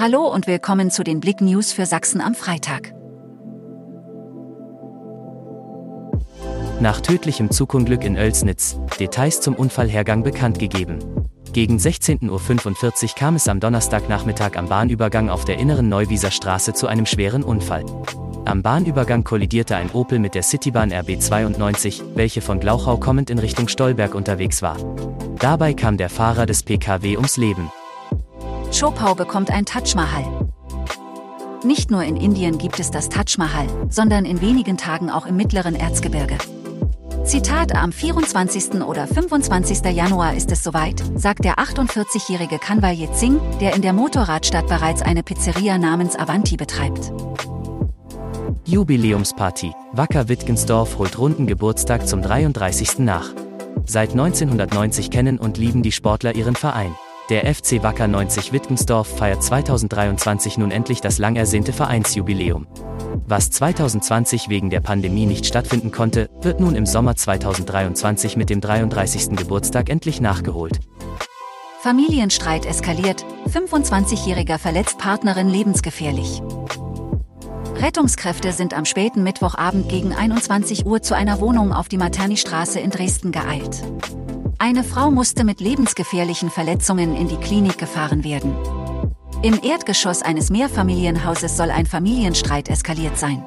Hallo 0.00 0.28
und 0.28 0.46
willkommen 0.46 0.92
zu 0.92 1.02
den 1.02 1.18
Blick 1.18 1.40
News 1.40 1.72
für 1.72 1.84
Sachsen 1.84 2.20
am 2.20 2.36
Freitag. 2.36 2.94
Nach 6.78 7.00
tödlichem 7.00 7.50
Zugunglück 7.50 8.04
in 8.04 8.16
Oelsnitz, 8.16 8.78
Details 9.00 9.40
zum 9.40 9.56
Unfallhergang 9.56 10.22
bekannt 10.22 10.60
gegeben. 10.60 11.00
Gegen 11.52 11.78
16.45 11.78 12.28
Uhr 12.30 13.14
kam 13.16 13.34
es 13.34 13.48
am 13.48 13.58
Donnerstagnachmittag 13.58 14.56
am 14.56 14.68
Bahnübergang 14.68 15.30
auf 15.30 15.44
der 15.44 15.58
inneren 15.58 15.88
Neuwieser 15.88 16.30
Straße 16.30 16.74
zu 16.74 16.86
einem 16.86 17.04
schweren 17.04 17.42
Unfall. 17.42 17.84
Am 18.44 18.62
Bahnübergang 18.62 19.24
kollidierte 19.24 19.74
ein 19.74 19.90
Opel 19.90 20.20
mit 20.20 20.36
der 20.36 20.44
Citybahn 20.44 20.92
RB92, 20.92 22.02
welche 22.14 22.40
von 22.40 22.60
Glauchau 22.60 22.98
kommend 22.98 23.30
in 23.30 23.40
Richtung 23.40 23.66
Stolberg 23.66 24.14
unterwegs 24.14 24.62
war. 24.62 24.76
Dabei 25.40 25.74
kam 25.74 25.96
der 25.96 26.08
Fahrer 26.08 26.46
des 26.46 26.62
PKW 26.62 27.16
ums 27.16 27.36
Leben. 27.36 27.68
Chopau 28.72 29.14
bekommt 29.14 29.50
ein 29.50 29.64
Taj 29.64 29.94
Mahal. 29.94 30.24
Nicht 31.64 31.90
nur 31.90 32.02
in 32.04 32.16
Indien 32.16 32.58
gibt 32.58 32.78
es 32.78 32.90
das 32.90 33.08
Taj 33.08 33.36
Mahal, 33.38 33.66
sondern 33.88 34.24
in 34.24 34.40
wenigen 34.40 34.76
Tagen 34.76 35.10
auch 35.10 35.26
im 35.26 35.36
mittleren 35.36 35.74
Erzgebirge. 35.74 36.36
Zitat, 37.24 37.74
am 37.74 37.92
24. 37.92 38.82
oder 38.82 39.06
25. 39.06 39.84
Januar 39.94 40.34
ist 40.34 40.52
es 40.52 40.62
soweit, 40.62 41.02
sagt 41.14 41.44
der 41.44 41.56
48-jährige 41.56 42.58
Kanwaljit 42.58 43.14
Singh, 43.16 43.40
der 43.60 43.74
in 43.74 43.82
der 43.82 43.92
Motorradstadt 43.92 44.68
bereits 44.68 45.02
eine 45.02 45.22
Pizzeria 45.22 45.78
namens 45.78 46.16
Avanti 46.16 46.56
betreibt. 46.56 47.12
Jubiläumsparty. 48.64 49.72
Wacker 49.92 50.28
Wittgensdorf 50.28 50.98
holt 50.98 51.18
runden 51.18 51.46
Geburtstag 51.46 52.06
zum 52.06 52.22
33. 52.22 52.98
nach. 52.98 53.30
Seit 53.86 54.10
1990 54.10 55.10
kennen 55.10 55.38
und 55.38 55.56
lieben 55.56 55.82
die 55.82 55.92
Sportler 55.92 56.34
ihren 56.34 56.54
Verein. 56.54 56.94
Der 57.28 57.54
FC 57.54 57.82
Wacker 57.82 58.08
90 58.08 58.52
Wittgensdorf 58.52 59.06
feiert 59.06 59.42
2023 59.42 60.56
nun 60.56 60.70
endlich 60.70 61.02
das 61.02 61.18
lang 61.18 61.36
ersehnte 61.36 61.74
Vereinsjubiläum. 61.74 62.66
Was 63.26 63.50
2020 63.50 64.48
wegen 64.48 64.70
der 64.70 64.80
Pandemie 64.80 65.26
nicht 65.26 65.44
stattfinden 65.44 65.90
konnte, 65.90 66.30
wird 66.40 66.58
nun 66.58 66.74
im 66.74 66.86
Sommer 66.86 67.16
2023 67.16 68.38
mit 68.38 68.48
dem 68.48 68.62
33. 68.62 69.36
Geburtstag 69.36 69.90
endlich 69.90 70.22
nachgeholt. 70.22 70.80
Familienstreit 71.82 72.64
eskaliert, 72.64 73.26
25-jähriger 73.52 74.56
verletzt 74.56 74.96
Partnerin 74.96 75.50
lebensgefährlich. 75.50 76.40
Rettungskräfte 77.74 78.52
sind 78.52 78.72
am 78.72 78.86
späten 78.86 79.22
Mittwochabend 79.22 79.90
gegen 79.90 80.14
21 80.14 80.86
Uhr 80.86 81.02
zu 81.02 81.14
einer 81.14 81.40
Wohnung 81.40 81.74
auf 81.74 81.88
die 81.88 81.98
Maternistraße 81.98 82.80
in 82.80 82.88
Dresden 82.88 83.32
geeilt. 83.32 83.82
Eine 84.60 84.82
Frau 84.82 85.12
musste 85.12 85.44
mit 85.44 85.60
lebensgefährlichen 85.60 86.50
Verletzungen 86.50 87.14
in 87.14 87.28
die 87.28 87.36
Klinik 87.36 87.78
gefahren 87.78 88.24
werden. 88.24 88.56
Im 89.42 89.60
Erdgeschoss 89.62 90.22
eines 90.22 90.50
Mehrfamilienhauses 90.50 91.56
soll 91.56 91.70
ein 91.70 91.86
Familienstreit 91.86 92.68
eskaliert 92.68 93.16
sein. 93.16 93.46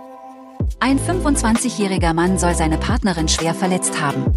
Ein 0.80 0.98
25-jähriger 1.00 2.14
Mann 2.14 2.38
soll 2.38 2.56
seine 2.56 2.78
Partnerin 2.78 3.28
schwer 3.28 3.54
verletzt 3.54 4.00
haben. 4.00 4.34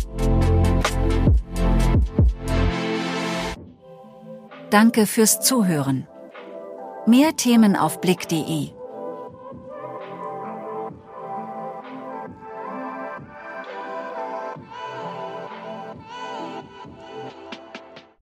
Danke 4.71 5.07
fürs 5.07 5.41
Zuhören. 5.41 6.09
Mehr 7.07 7.37
Themen 7.37 7.77
auf 7.77 8.01
blick.de 8.01 8.71